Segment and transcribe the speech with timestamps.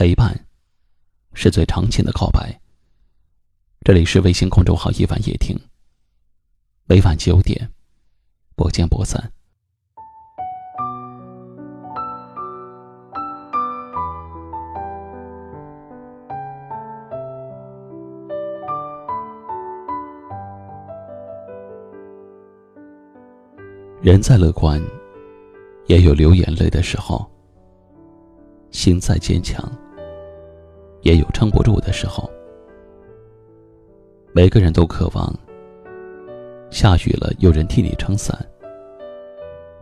[0.00, 0.46] 陪伴，
[1.34, 2.56] 是最长情的告白。
[3.84, 5.58] 这里是微信公众号“一晚夜听”，
[6.86, 7.68] 每晚九点，
[8.54, 9.32] 不见不散。
[24.00, 24.80] 人再乐观，
[25.88, 27.28] 也有流眼泪的时候；
[28.70, 29.68] 心再坚强，
[31.02, 32.30] 也有撑不住的时候。
[34.32, 35.34] 每个人都渴望，
[36.70, 38.38] 下雨了有人替你撑伞，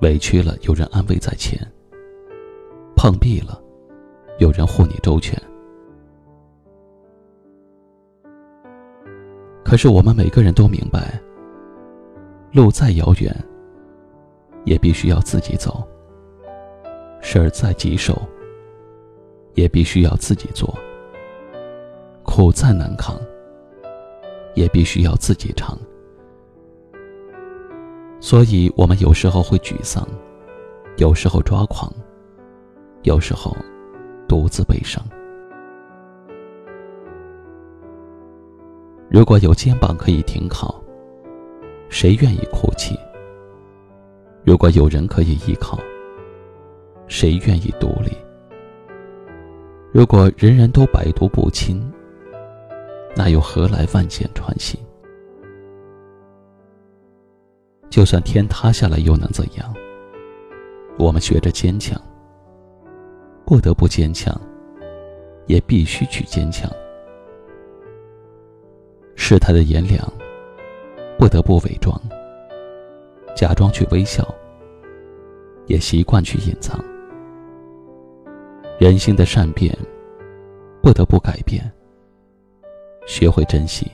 [0.00, 1.58] 委屈了有人安慰在前，
[2.96, 3.62] 碰壁了
[4.38, 5.40] 有人护你周全。
[9.64, 11.20] 可是我们每个人都明白，
[12.52, 13.34] 路再遥远。
[14.64, 15.82] 也必须要自己走，
[17.20, 18.16] 事儿再棘手，
[19.54, 20.72] 也必须要自己做。
[22.34, 23.14] 苦再难扛，
[24.54, 25.78] 也必须要自己尝。
[28.20, 30.08] 所以，我们有时候会沮丧，
[30.96, 31.92] 有时候抓狂，
[33.02, 33.54] 有时候
[34.26, 35.04] 独自悲伤。
[39.10, 40.82] 如果有肩膀可以停靠，
[41.90, 42.98] 谁愿意哭泣？
[44.42, 45.78] 如果有人可以依靠，
[47.08, 48.16] 谁愿意独立？
[49.92, 51.78] 如果人人都百毒不侵，
[53.14, 54.78] 那又何来万箭穿心？
[57.90, 59.74] 就算天塌下来又能怎样？
[60.98, 62.00] 我们学着坚强，
[63.44, 64.34] 不得不坚强，
[65.46, 66.70] 也必须去坚强。
[69.14, 70.10] 世态的炎凉，
[71.18, 72.00] 不得不伪装。
[73.34, 74.26] 假装去微笑，
[75.66, 76.82] 也习惯去隐藏。
[78.78, 79.76] 人心的善变，
[80.82, 81.70] 不得不改变。
[83.06, 83.90] 学会珍惜，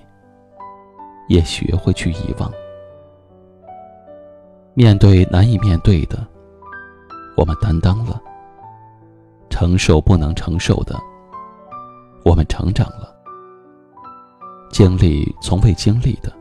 [1.29, 2.51] 也学会去遗忘。
[4.75, 6.27] 面对难以面对的，
[7.37, 8.21] 我们担当了；
[9.51, 10.95] 承受不能承受的，
[12.25, 13.13] 我们成长了；
[14.71, 16.33] 经历从未经历的，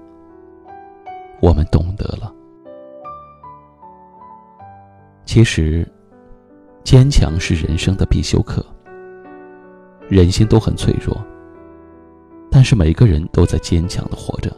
[1.42, 2.32] 我们懂得了。
[5.26, 5.88] 其实，
[6.84, 8.66] 坚强是人生的必修课。
[10.08, 11.18] 人心都很脆弱，
[12.50, 14.52] 但是每个人都在坚强的活着。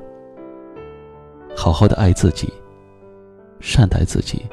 [1.56, 2.52] 好好的爱自己，
[3.60, 4.46] 善待自己，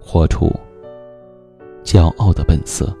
[0.00, 0.52] 活出
[1.84, 2.92] 骄傲的本色。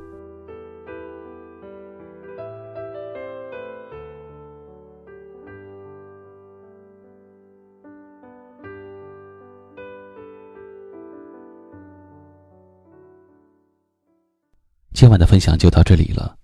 [14.94, 16.36] 今晚的分享就到这里了。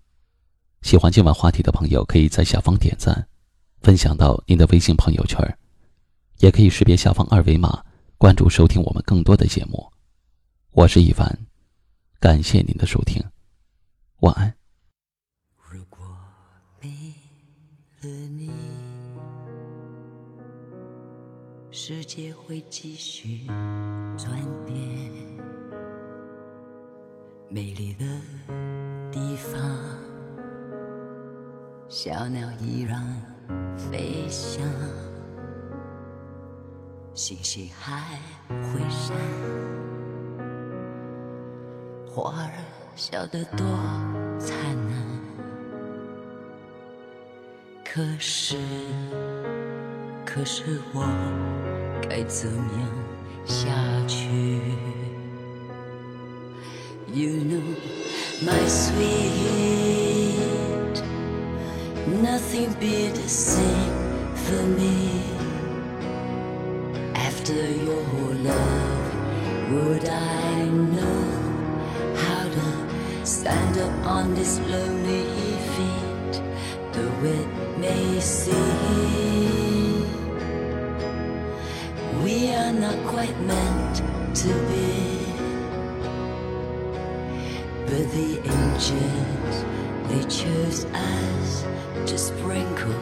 [0.88, 3.28] 喜欢今晚话题的朋友，可以在下方点赞，
[3.82, 5.38] 分享到您的微信朋友圈，
[6.38, 7.84] 也可以识别下方二维码
[8.16, 9.86] 关注收听我们更多的节目。
[10.70, 11.46] 我是一凡，
[12.18, 13.22] 感谢您的收听，
[14.20, 14.54] 晚安。
[15.70, 15.98] 如果
[16.80, 16.88] 没
[18.00, 18.50] 了你，
[21.70, 23.46] 世界会继续
[24.16, 24.74] 转变。
[27.50, 28.06] 美丽的
[29.12, 29.60] 地方，
[31.90, 33.02] 小鸟依然
[33.74, 34.62] 飞翔，
[37.14, 38.18] 星星还
[38.50, 39.16] 会闪，
[42.06, 42.52] 花儿
[42.94, 43.66] 笑得多
[44.38, 44.54] 灿
[44.90, 45.18] 烂。
[47.82, 48.58] 可是，
[50.26, 51.06] 可是我
[52.02, 52.88] 该怎样
[53.46, 53.66] 下
[54.06, 54.60] 去
[57.14, 57.62] ？You know,
[58.44, 59.87] my sweet,
[62.22, 65.22] nothing be the same for me.
[67.14, 75.24] After your love, would I know how to stand up on this lonely
[75.74, 76.42] feet?
[76.92, 79.68] Though it may seem
[82.22, 83.96] we are not quite meant
[84.42, 85.18] to be.
[87.86, 89.77] But the angels,
[90.08, 91.64] they chose us
[92.06, 92.92] to sprinkle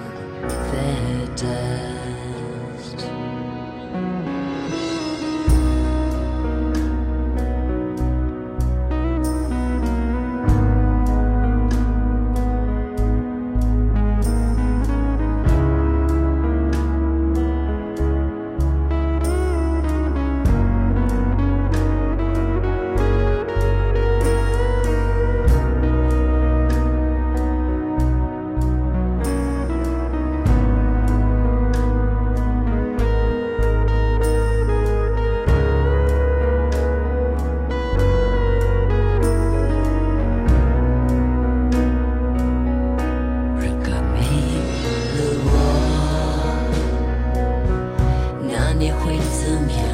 [0.42, 2.05] their dust.
[49.64, 49.85] to you.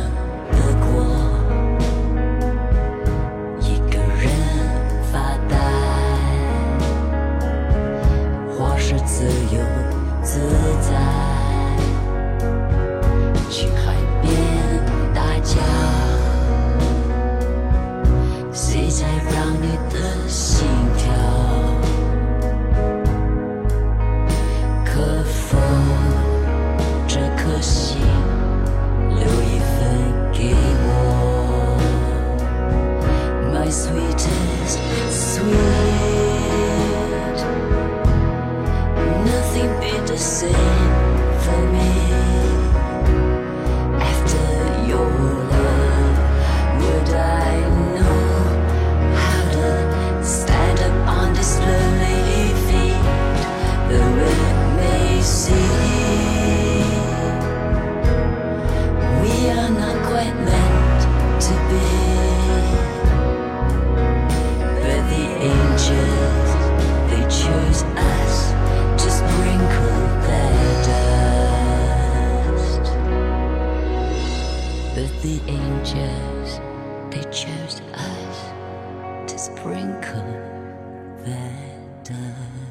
[77.32, 80.23] Chose us to sprinkle
[81.25, 82.61] their dust.